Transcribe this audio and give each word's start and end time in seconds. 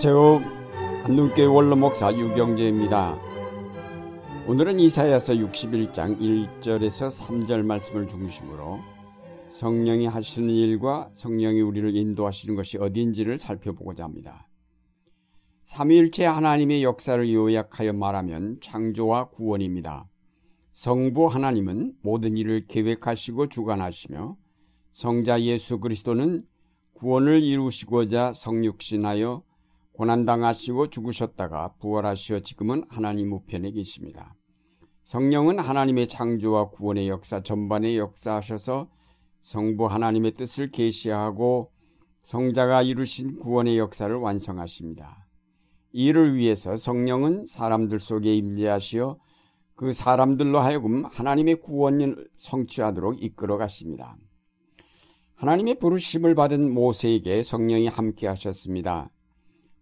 안녕하세요. 0.00 1.06
안동교회 1.06 1.46
원로목사 1.46 2.14
유경재입니다. 2.14 3.18
오늘은 4.46 4.78
이사야서 4.78 5.34
61장 5.34 6.20
1절에서 6.20 7.10
3절 7.10 7.64
말씀을 7.64 8.06
중심으로 8.06 8.78
성령이 9.48 10.06
하시는 10.06 10.50
일과 10.50 11.10
성령이 11.14 11.62
우리를 11.62 11.96
인도하시는 11.96 12.54
것이 12.54 12.78
어디인지를 12.78 13.38
살펴보고자 13.38 14.04
합니다. 14.04 14.48
삼위일체 15.64 16.26
하나님의 16.26 16.84
역사를 16.84 17.28
요약하여 17.28 17.92
말하면 17.92 18.58
창조와 18.60 19.30
구원입니다. 19.30 20.06
성부 20.74 21.26
하나님은 21.26 21.94
모든 22.02 22.36
일을 22.36 22.68
계획하시고 22.68 23.48
주관하시며 23.48 24.36
성자 24.92 25.42
예수 25.42 25.80
그리스도는 25.80 26.44
구원을 26.94 27.42
이루시고자 27.42 28.32
성육신하여 28.32 29.47
고난당하시고 29.98 30.90
죽으셨다가 30.90 31.74
부활하시어 31.80 32.40
지금은 32.40 32.84
하나님 32.88 33.32
우편에 33.32 33.72
계십니다. 33.72 34.36
성령은 35.02 35.58
하나님의 35.58 36.06
창조와 36.06 36.70
구원의 36.70 37.08
역사 37.08 37.42
전반에 37.42 37.96
역사하셔서 37.96 38.88
성부 39.42 39.86
하나님의 39.86 40.34
뜻을 40.34 40.70
계시하고 40.70 41.72
성자가 42.22 42.82
이루신 42.82 43.40
구원의 43.40 43.76
역사를 43.78 44.14
완성하십니다. 44.14 45.26
이를 45.90 46.36
위해서 46.36 46.76
성령은 46.76 47.48
사람들 47.48 47.98
속에 47.98 48.32
임재하시어 48.36 49.18
그 49.74 49.92
사람들로 49.92 50.60
하여금 50.60 51.06
하나님의 51.06 51.56
구원을 51.56 52.28
성취하도록 52.36 53.20
이끌어 53.20 53.56
가십니다. 53.56 54.16
하나님의 55.34 55.80
부르심을 55.80 56.36
받은 56.36 56.72
모세에게 56.72 57.42
성령이 57.42 57.88
함께 57.88 58.28
하셨습니다. 58.28 59.10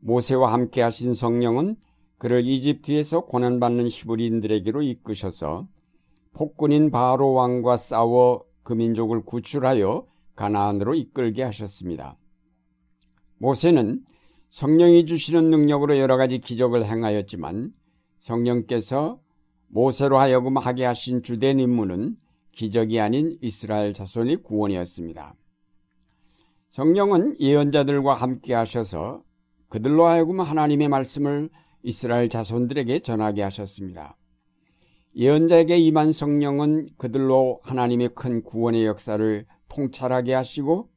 모세와 0.00 0.52
함께 0.52 0.82
하신 0.82 1.14
성령은 1.14 1.76
그를 2.18 2.46
이집트에서 2.46 3.26
고난받는 3.26 3.88
히브리인들에게로 3.88 4.82
이끄셔서 4.82 5.66
폭군인 6.32 6.90
바로 6.90 7.32
왕과 7.32 7.76
싸워 7.76 8.44
그 8.62 8.72
민족을 8.72 9.24
구출하여 9.24 10.06
가나안으로 10.34 10.94
이끌게 10.94 11.42
하셨습니다. 11.42 12.16
모세는 13.38 14.04
성령이 14.50 15.06
주시는 15.06 15.50
능력으로 15.50 15.98
여러 15.98 16.16
가지 16.16 16.38
기적을 16.38 16.86
행하였지만 16.86 17.72
성령께서 18.18 19.20
모세로 19.68 20.18
하여금 20.18 20.56
하게 20.56 20.84
하신 20.84 21.22
주된 21.22 21.58
임무는 21.60 22.16
기적이 22.52 23.00
아닌 23.00 23.36
이스라엘 23.42 23.92
자손의 23.92 24.42
구원이었습니다. 24.42 25.34
성령은 26.70 27.40
예언자들과 27.40 28.14
함께 28.14 28.54
하셔서 28.54 29.22
그들로 29.68 30.06
하여금 30.06 30.40
하나님의 30.40 30.88
말씀을 30.88 31.50
이스라엘 31.82 32.28
자손들에게 32.28 33.00
전하게 33.00 33.42
하셨습니다. 33.42 34.16
예언자에게 35.14 35.78
임한 35.78 36.12
성령은 36.12 36.90
그들로 36.98 37.60
하나님의 37.62 38.10
큰 38.14 38.42
구원의 38.42 38.84
역사를 38.84 39.46
통찰하게 39.68 40.34
하시고 40.34 40.90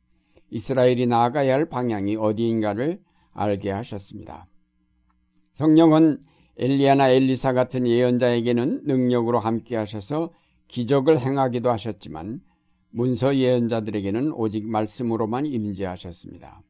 이스라엘이 0.49 1.07
나아가야 1.07 1.53
할 1.53 1.65
방향이 1.65 2.15
어디인가를 2.15 2.99
알게 3.33 3.71
하셨습니다. 3.71 4.47
성령은 5.53 6.19
엘리야나 6.57 7.09
엘리사 7.09 7.53
같은 7.53 7.87
예언자에게는 7.87 8.81
능력으로 8.85 9.39
함께 9.39 9.77
하셔서 9.77 10.33
기적을 10.67 11.19
행하기도 11.19 11.69
하셨지만 11.69 12.41
문서 12.91 13.35
예언자들에게는 13.35 14.33
오직 14.33 14.67
말씀으로만 14.67 15.45
임재하셨습니다. 15.45 16.61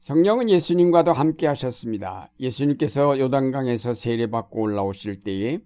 성령은 0.00 0.48
예수님과도 0.48 1.12
함께 1.12 1.46
하셨습니다. 1.46 2.30
예수님께서 2.40 3.18
요단강에서 3.18 3.92
세례받고 3.92 4.62
올라오실 4.62 5.22
때에 5.22 5.60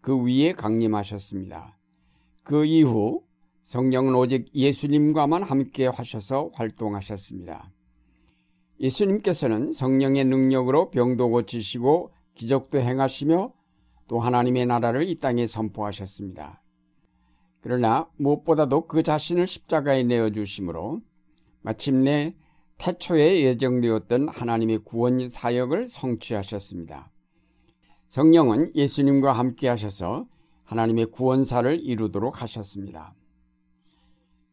그 0.00 0.16
위에 0.16 0.52
강림하셨습니다. 0.52 1.76
그 2.44 2.64
이후 2.64 3.24
성령은 3.64 4.14
오직 4.14 4.54
예수님과만 4.54 5.42
함께 5.42 5.86
하셔서 5.86 6.50
활동하셨습니다. 6.54 7.72
예수님께서는 8.78 9.72
성령의 9.72 10.24
능력으로 10.24 10.90
병도 10.90 11.28
고치시고 11.28 12.12
기적도 12.34 12.80
행하시며 12.80 13.52
또 14.06 14.20
하나님의 14.20 14.66
나라를 14.66 15.08
이 15.08 15.18
땅에 15.18 15.46
선포하셨습니다. 15.48 16.62
그러나 17.60 18.08
무엇보다도 18.16 18.86
그 18.86 19.02
자신을 19.02 19.48
십자가에 19.48 20.04
내어 20.04 20.30
주심으로 20.30 21.00
마침내 21.62 22.34
태초에 22.80 23.42
예정되었던 23.42 24.30
하나님의 24.30 24.78
구원 24.78 25.28
사역을 25.28 25.90
성취하셨습니다. 25.90 27.10
성령은 28.08 28.74
예수님과 28.74 29.32
함께 29.32 29.68
하셔서 29.68 30.26
하나님의 30.64 31.06
구원사를 31.06 31.78
이루도록 31.78 32.40
하셨습니다. 32.40 33.14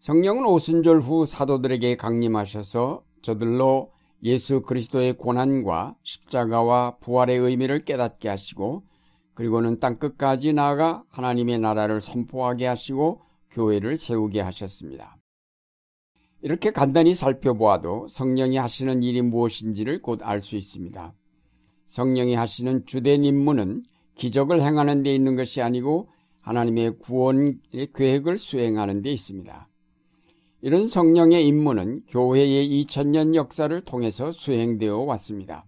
성령은 0.02 0.46
오순절 0.46 1.00
후 1.00 1.26
사도들에게 1.26 1.96
강림하셔서 1.96 3.02
저들로 3.22 3.94
예수 4.24 4.62
그리스도의 4.62 5.14
고난과 5.14 5.96
십자가와 6.04 6.98
부활의 6.98 7.38
의미를 7.38 7.86
깨닫게 7.86 8.28
하시고 8.28 8.84
그리고는 9.36 9.80
땅 9.80 10.00
끝까지 10.00 10.52
나아가 10.52 11.02
하나님의 11.10 11.60
나라를 11.60 12.02
선포하게 12.02 12.68
하시고 12.68 13.22
교회를 13.52 13.96
세우게 13.96 14.42
하셨습니다. 14.42 15.18
이렇게 16.48 16.72
간단히 16.72 17.14
살펴보아도 17.14 18.08
성령이 18.08 18.56
하시는 18.56 19.04
일이 19.04 19.22
무엇인지를 19.22 20.02
곧 20.02 20.24
알 20.24 20.42
수 20.42 20.56
있습니다. 20.56 21.14
성령이 21.88 22.36
하시는 22.36 22.86
주된 22.86 23.26
임무는 23.26 23.84
기적을 24.16 24.62
행하는 24.62 25.04
데 25.04 25.14
있는 25.14 25.36
것이 25.36 25.62
아니고 25.62 26.08
하나님의 26.40 27.00
구원의 27.00 27.90
계획을 27.94 28.38
수행하는 28.38 29.02
데 29.02 29.12
있습니다. 29.12 29.68
이런 30.62 30.88
성령의 30.88 31.46
임무는 31.46 32.04
교회의 32.08 32.70
2000년 32.86 33.36
역사를 33.36 33.82
통해서 33.82 34.32
수행되어 34.32 35.00
왔습니다. 35.00 35.66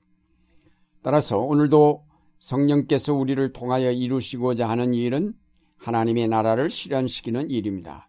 따라서 1.01 1.40
오늘도 1.40 2.06
성령께서 2.40 3.13
우리를 3.13 3.51
통하여 3.51 3.91
이루시고자 3.91 4.69
하는 4.69 4.94
일은 4.94 5.34
하나님의 5.75 6.29
나라를 6.29 6.69
실현시키는 6.69 7.50
일입니다. 7.50 8.09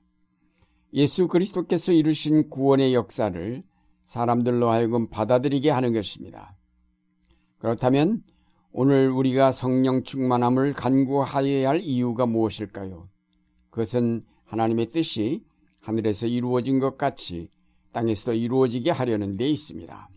예수 0.93 1.29
그리스도께서 1.29 1.93
이루신 1.93 2.51
구원의 2.51 2.95
역사를 2.95 3.63
사람들로 4.07 4.69
하여금 4.69 5.09
받아들이게 5.09 5.71
하는 5.71 5.93
것입니다. 5.93 6.57
그렇다면 7.59 8.23
오늘 8.73 9.11
우리가 9.11 9.53
성령 9.53 10.03
충만함을 10.03 10.73
간구하여야 10.73 11.69
할 11.69 11.81
이유가 11.81 12.27
무엇일까요? 12.27 13.09
그것은 13.71 14.25
하나님의 14.47 14.91
뜻이 14.91 15.45
하늘에서 15.81 16.27
이루어진 16.27 16.81
것 16.81 16.99
같이 16.99 17.49
땅에서 17.93 18.33
이루어지게 18.33 18.91
하려는 18.91 19.37
데 19.37 19.49
있습니다. 19.49 20.09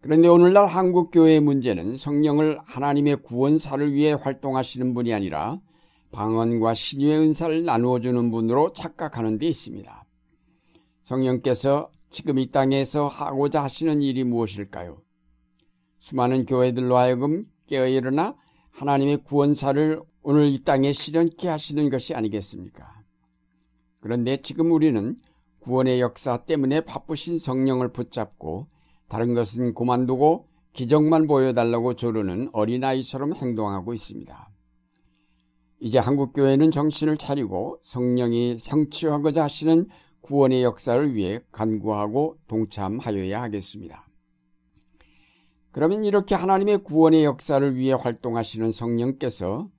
그런데 0.00 0.28
오늘날 0.28 0.66
한국교회의 0.66 1.40
문제는 1.40 1.96
성령을 1.96 2.58
하나님의 2.64 3.22
구원사를 3.22 3.92
위해 3.92 4.12
활동하시는 4.12 4.94
분이 4.94 5.12
아니라 5.12 5.60
방언과 6.12 6.74
신유의 6.74 7.18
은사를 7.18 7.64
나누어 7.64 8.00
주는 8.00 8.30
분으로 8.30 8.72
착각하는 8.72 9.38
데 9.38 9.46
있습니다. 9.46 10.04
성령께서 11.04 11.90
지금 12.10 12.38
이 12.38 12.50
땅에서 12.50 13.06
하고자 13.08 13.62
하시는 13.62 14.02
일이 14.02 14.24
무엇일까요? 14.24 15.00
수많은 15.98 16.46
교회들로 16.46 16.96
하여금 16.96 17.46
깨어 17.66 17.86
일어나 17.86 18.36
하나님의 18.70 19.18
구원사를 19.18 20.00
오늘 20.22 20.48
이 20.48 20.62
땅에 20.64 20.92
실현케 20.92 21.48
하시는 21.48 21.88
것이 21.88 22.14
아니겠습니까? 22.14 23.02
그런데 24.00 24.38
지금 24.38 24.72
우리는 24.72 25.16
구원의 25.60 26.00
역사 26.00 26.44
때문에 26.44 26.80
바쁘신 26.82 27.38
성령을 27.38 27.92
붙잡고 27.92 28.66
다른 29.08 29.34
것은 29.34 29.74
그만두고 29.74 30.48
기적만 30.72 31.26
보여달라고 31.26 31.94
조르는 31.94 32.50
어린아이처럼 32.52 33.34
행동하고 33.34 33.92
있습니다. 33.92 34.49
이제 35.80 35.98
한국교회는 35.98 36.70
정신을 36.70 37.16
차리고 37.16 37.80
성령이 37.84 38.58
성취하고자 38.60 39.44
하시는 39.44 39.88
구원의 40.20 40.62
역사를 40.62 41.14
위해 41.14 41.40
간구하고 41.50 42.36
동참하여야 42.48 43.40
하겠습니다. 43.40 44.06
그러면 45.72 46.04
이렇게 46.04 46.34
하나님의 46.34 46.78
구원의 46.78 47.24
역사를 47.24 47.76
위해 47.76 47.94
활동하시는 47.94 48.72
성령께서 48.72 49.70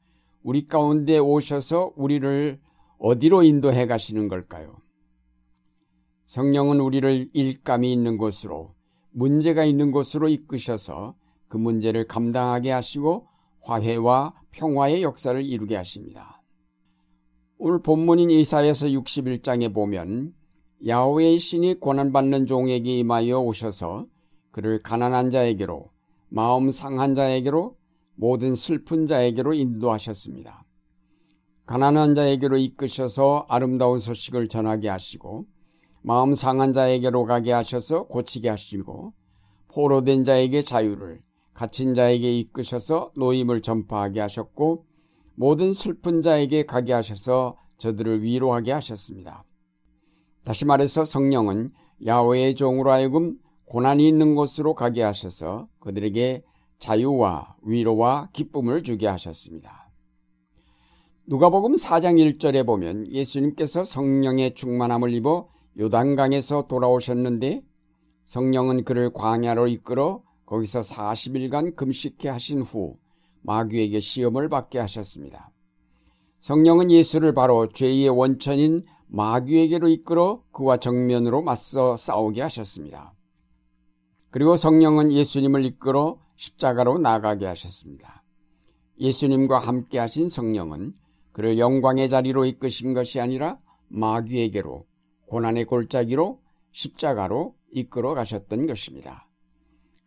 우리 0.42 0.66
가운데 0.66 1.20
오셔서 1.20 1.94
우리를 1.96 2.60
어디로 2.98 3.44
인도해 3.44 3.86
가시는 3.86 4.28
걸까요? 4.28 4.78
성령은 6.28 6.80
우리를 6.80 7.30
일감이 7.34 7.92
있는 7.92 8.18
곳으로 8.18 8.74
문제가 9.12 9.66
있는 9.66 9.92
곳으로 9.92 10.30
이끄셔서 10.30 11.16
그 11.48 11.58
문제를 11.58 12.08
감당하게 12.08 12.72
하시고 12.72 13.28
화해와 13.62 14.34
평화의 14.52 15.04
역사를 15.04 15.42
이루게 15.44 15.76
하십니다. 15.76 16.42
오늘 17.58 17.82
본문인 17.82 18.32
이사에서 18.32 18.88
61장에 18.88 19.74
보면 19.74 20.34
야훼의 20.88 21.38
신이 21.38 21.80
고난받는 21.80 22.48
종에게 22.48 22.98
임하여 23.00 23.40
오셔서 23.40 24.08
그를 24.52 24.80
가난한 24.80 25.32
자에게로 25.32 25.90
마음 26.30 26.72
상한 26.72 27.14
자에게로 27.14 27.76
모든 28.16 28.56
슬픈 28.56 29.08
자에게로 29.08 29.54
인도하셨습니다. 29.54 30.66
가난한 31.66 32.16
자에게로 32.16 32.58
이끄셔서 32.58 33.46
아름다운 33.48 34.00
소식을 34.00 34.48
전하게 34.48 34.90
하시고 34.90 35.46
마음 36.02 36.34
상한 36.34 36.74
자에게로 36.74 37.26
가게 37.26 37.52
하셔서 37.52 38.08
고치게 38.08 38.50
하시고 38.50 39.14
포로된 39.68 40.26
자에게 40.26 40.64
자유를 40.64 41.22
갇힌 41.54 41.94
자에게 41.94 42.32
이끄셔서 42.40 43.12
노임을 43.16 43.62
전파하게 43.62 44.20
하셨고 44.22 44.86
모든 45.36 45.74
슬픈 45.74 46.22
자에게 46.22 46.66
가게 46.66 46.94
하셔서 46.94 47.58
저들을 47.78 48.24
위로하게 48.24 48.72
하셨습니다. 48.74 49.44
다시 50.44 50.66
말해서 50.66 51.06
성령은 51.06 51.72
야외의 52.06 52.56
종으로 52.56 52.92
하여금 52.92 53.38
고난이 53.66 54.08
있는 54.08 54.36
곳으로 54.36 54.76
가게 54.76 55.02
하셔서 55.02 55.68
그들에게 55.80 56.44
자유와 56.80 57.56
위로와 57.64 58.30
기쁨을 58.34 58.84
주게 58.84 59.08
하셨습니다. 59.08 59.90
누가복음 61.28 61.76
4장 61.76 62.18
1절에 62.40 62.66
보면 62.66 63.08
예수님께서 63.12 63.84
성령의 63.84 64.56
충만함을 64.56 65.14
입어 65.14 65.48
요단강에서 65.80 66.68
돌아오셨는데 66.68 67.62
성령은 68.26 68.84
그를 68.84 69.14
광야로 69.14 69.68
이끌어 69.68 70.24
거기서 70.52 70.82
40일간 70.82 71.78
금식해 71.78 72.28
하신 72.28 72.62
후 72.62 72.98
마귀에게 73.44 74.02
시험을 74.02 74.50
받게 74.50 74.80
하셨습니다. 74.80 75.50
성령은 76.42 76.92
예수를 76.92 77.34
바로 77.34 77.70
죄의 77.70 78.10
원천인 78.10 78.84
마귀에게로 79.08 79.88
이끌어 79.88 80.44
그와 80.52 80.76
정면으로 80.76 81.42
맞서 81.42 81.96
싸우게 81.96 82.42
하셨습니다. 82.42 83.14
그리고 84.30 84.58
성령은 84.58 85.14
예수님을 85.14 85.64
이끌어 85.64 86.20
십자가로 86.36 86.98
나가게 86.98 87.46
하셨습니다. 87.46 88.22
예수님과 89.00 89.58
함께 89.58 90.00
하신 90.00 90.28
성령은 90.28 90.94
그를 91.32 91.60
영광의 91.60 92.10
자리로 92.10 92.44
이끄신 92.44 92.94
것이 92.94 93.22
아니라 93.22 93.58
마귀에게로 93.88 94.86
고난의 95.28 95.64
골짜기로 95.64 96.42
십자가로 96.72 97.56
이끌어 97.72 98.14
가셨던 98.16 98.68
것입니다. 98.68 99.31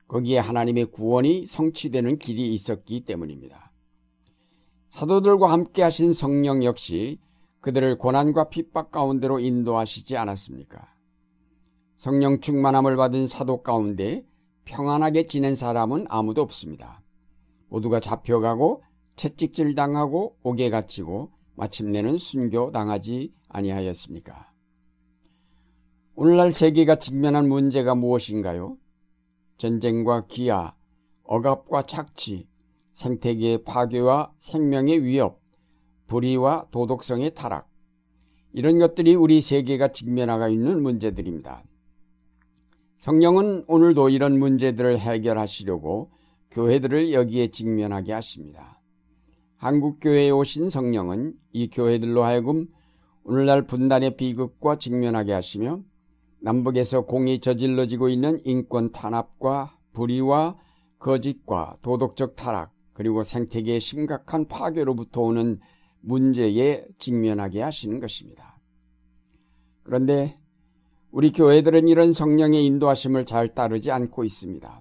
거기에 0.09 0.39
하나님의 0.39 0.87
구원이 0.87 1.47
성취되는 1.47 2.19
길이 2.19 2.53
있었기 2.53 3.05
때문입니다. 3.05 3.73
사도들과 4.91 5.51
함께 5.51 5.83
하신 5.83 6.13
성령 6.13 6.63
역시 6.63 7.19
그들을 7.61 7.99
고난과 7.99 8.51
핍박 8.51 8.91
가운데로 8.91 9.41
인도하시지 9.41 10.17
않았습니까? 10.17 10.95
성령 11.97 12.41
충만함을 12.41 12.97
받은 12.97 13.27
사도 13.27 13.63
가운데 13.63 14.25
평안하게 14.67 15.27
지낸 15.27 15.55
사람은 15.55 16.07
아무도 16.09 16.43
없습니다. 16.43 17.03
모두가 17.69 18.01
잡혀가고 18.01 18.83
채찍질 19.17 19.75
당하고 19.75 20.37
옥에 20.43 20.71
갇히고 20.71 21.31
마침내는 21.57 22.19
순교 22.19 22.73
당하지 22.73 23.33
아니하였습니까? 23.49 24.53
오늘날 26.17 26.53
세계가 26.53 26.97
직면한 26.97 27.49
문제가 27.49 27.95
무엇인가요? 27.95 28.77
전쟁과 29.57 30.27
기아, 30.27 30.75
억압과 31.25 31.83
착취, 31.83 32.49
생태계의 32.93 33.65
파괴와 33.65 34.33
생명의 34.39 35.03
위협, 35.03 35.41
불의와 36.07 36.67
도덕성의 36.71 37.35
타락. 37.35 37.69
이런 38.53 38.79
것들이 38.79 39.15
우리 39.15 39.41
세계가 39.41 39.89
직면하고 39.89 40.49
있는 40.49 40.83
문제들입니다. 40.83 41.65
성령은 42.99 43.65
오늘도 43.67 44.09
이런 44.09 44.39
문제들을 44.39 44.99
해결하시려고 44.99 46.11
교회들을 46.53 47.13
여기에 47.13 47.49
직면하게 47.49 48.13
하십니다. 48.13 48.81
한국교회에 49.57 50.31
오신 50.31 50.71
성령은 50.71 51.35
이 51.53 51.69
교회들로 51.69 52.23
하여금 52.23 52.67
오늘날 53.25 53.67
분단의 53.67 54.17
비극과 54.17 54.77
직면하게 54.77 55.33
하시며 55.33 55.83
남북에서 56.45 57.07
공이 57.07 57.39
저질러지고 57.39 58.11
있는 58.11 58.39
인권 58.45 58.93
탄압과 58.93 59.79
불의와 59.95 60.59
거짓과 60.99 61.79
도덕적 61.81 62.37
타락 62.37 62.71
그리고 62.93 63.23
생태계의 63.23 63.81
심각한 63.81 64.47
파괴로부터 64.47 65.23
오는 65.23 65.59
문제에 66.03 66.85
직면하게 66.99 67.63
하시는 67.63 67.99
것입니다. 67.99 68.59
그런데 69.85 70.39
우리 71.11 71.33
교회들은 71.33 71.89
이런 71.89 72.13
성령의 72.13 72.63
인도하심을 72.67 73.25
잘 73.25 73.55
따르지 73.55 73.91
않고 73.91 74.25
있습니다. 74.25 74.81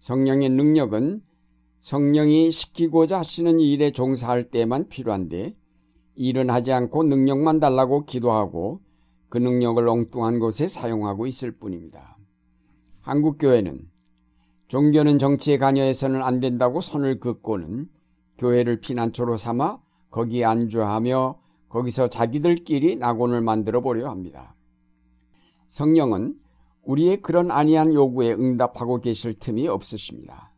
성령의 0.00 0.50
능력은 0.50 1.22
성령이 1.80 2.50
시키고자 2.50 3.20
하시는 3.20 3.60
일에 3.60 3.92
종사할 3.92 4.50
때만 4.50 4.88
필요한데 4.88 5.56
일은 6.16 6.50
하지 6.50 6.72
않고 6.72 7.04
능력만 7.04 7.60
달라고 7.60 8.04
기도하고 8.04 8.84
그 9.28 9.38
능력을 9.38 9.86
엉뚱한 9.86 10.38
곳에 10.38 10.68
사용하고 10.68 11.26
있을 11.26 11.52
뿐입니다. 11.52 12.16
한국교회는 13.02 13.88
종교는 14.68 15.18
정치에 15.18 15.58
관여해서는 15.58 16.22
안 16.22 16.40
된다고 16.40 16.80
선을 16.80 17.20
긋고는 17.20 17.88
교회를 18.38 18.80
피난처로 18.80 19.36
삼아 19.36 19.78
거기에 20.10 20.44
안주하며 20.44 21.38
거기서 21.68 22.08
자기들끼리 22.08 22.96
낙원을 22.96 23.40
만들어 23.40 23.80
보려 23.80 24.08
합니다. 24.08 24.54
성령은 25.68 26.38
우리의 26.82 27.20
그런 27.20 27.50
아니한 27.50 27.94
요구에 27.94 28.32
응답하고 28.32 29.00
계실 29.00 29.38
틈이 29.38 29.68
없으십니다. 29.68 30.52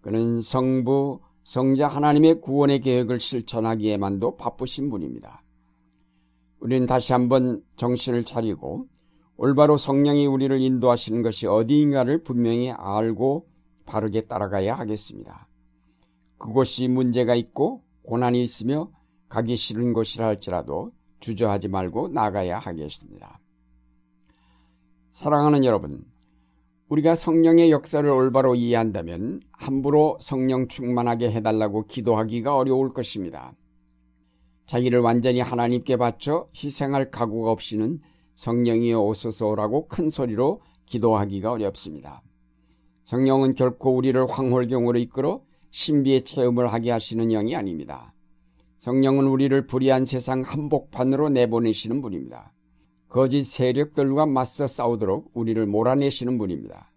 그는 0.00 0.40
성부, 0.40 1.20
성자 1.42 1.88
하나님의 1.88 2.40
구원의 2.40 2.80
계획을 2.80 3.20
실천하기에만도 3.20 4.36
바쁘신 4.36 4.88
분입니다. 4.90 5.42
우리는 6.60 6.86
다시 6.86 7.12
한번 7.12 7.62
정신을 7.76 8.24
차리고 8.24 8.86
올바로 9.36 9.76
성령이 9.78 10.26
우리를 10.26 10.60
인도하시는 10.60 11.22
것이 11.22 11.46
어디인가를 11.46 12.22
분명히 12.22 12.70
알고 12.70 13.48
바르게 13.86 14.26
따라가야 14.26 14.74
하겠습니다. 14.74 15.48
그곳이 16.38 16.88
문제가 16.88 17.34
있고 17.34 17.82
고난이 18.02 18.42
있으며 18.42 18.90
가기 19.28 19.56
싫은 19.56 19.94
곳이라 19.94 20.26
할지라도 20.26 20.92
주저하지 21.20 21.68
말고 21.68 22.08
나가야 22.08 22.58
하겠습니다. 22.58 23.40
사랑하는 25.12 25.64
여러분, 25.64 26.04
우리가 26.88 27.14
성령의 27.14 27.70
역사를 27.70 28.08
올바로 28.08 28.54
이해한다면 28.54 29.40
함부로 29.52 30.18
성령 30.20 30.66
충만하게 30.68 31.30
해달라고 31.30 31.86
기도하기가 31.86 32.56
어려울 32.56 32.92
것입니다. 32.92 33.52
자기를 34.70 35.00
완전히 35.00 35.40
하나님께 35.40 35.96
바쳐 35.96 36.46
희생할 36.54 37.10
각오가 37.10 37.50
없이는 37.50 38.00
성령이 38.36 38.94
오소서라고 38.94 39.88
큰 39.88 40.10
소리로 40.10 40.60
기도하기가 40.86 41.50
어렵습니다. 41.50 42.22
성령은 43.02 43.56
결코 43.56 43.96
우리를 43.96 44.30
황홀경으로 44.30 44.96
이끌어 45.00 45.42
신비의 45.72 46.22
체험을 46.22 46.72
하게 46.72 46.92
하시는 46.92 47.26
영이 47.26 47.56
아닙니다. 47.56 48.14
성령은 48.78 49.26
우리를 49.26 49.66
불의한 49.66 50.04
세상 50.04 50.42
한복판으로 50.42 51.30
내보내시는 51.30 52.00
분입니다. 52.00 52.52
거짓 53.08 53.42
세력들과 53.42 54.26
맞서 54.26 54.68
싸우도록 54.68 55.32
우리를 55.34 55.66
몰아내시는 55.66 56.38
분입니다. 56.38 56.92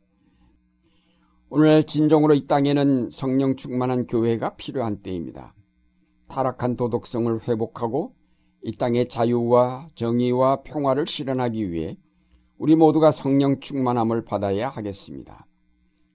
오늘 1.49 1.83
진정으로 1.83 2.35
이 2.35 2.45
땅에는 2.45 3.09
성령 3.09 3.55
충만한 3.55 4.05
교회가 4.05 4.57
필요한 4.57 5.01
때입니다. 5.01 5.55
타락한 6.27 6.75
도덕성을 6.75 7.47
회복하고 7.47 8.13
이 8.63 8.75
땅의 8.75 9.09
자유와 9.09 9.89
정의와 9.95 10.63
평화를 10.63 11.05
실현하기 11.05 11.71
위해 11.71 11.97
우리 12.57 12.75
모두가 12.75 13.11
성령 13.11 13.59
충만함을 13.59 14.23
받아야 14.25 14.69
하겠습니다. 14.69 15.45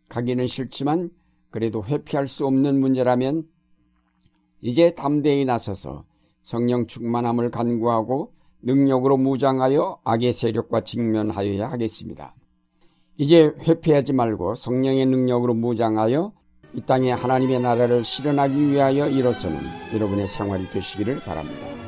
가기는 0.09 0.47
싫지만 0.47 1.11
그래도 1.51 1.85
회피할 1.85 2.27
수 2.27 2.47
없는 2.47 2.81
문제라면 2.81 3.47
이제 4.61 4.95
담대히 4.95 5.45
나서서 5.45 6.05
성령 6.43 6.87
충만함을 6.87 7.51
간구하고 7.51 8.33
능력으로 8.63 9.17
무장하여 9.17 10.01
악의 10.05 10.33
세력과 10.33 10.85
직면하여야 10.85 11.71
하겠습니다. 11.71 12.35
이제 13.17 13.53
회피하지 13.61 14.13
말고 14.13 14.55
성령의 14.55 15.07
능력으로 15.07 15.55
무장하여 15.55 16.33
이 16.75 16.81
땅에 16.83 17.13
하나님의 17.13 17.61
나라를 17.61 18.05
실현하기 18.05 18.71
위하여 18.71 19.09
일어서는 19.09 19.59
여러분의 19.95 20.29
생활이 20.29 20.69
되시기를 20.71 21.21
바랍니다. 21.21 21.88